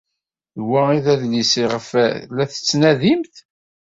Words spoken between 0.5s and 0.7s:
D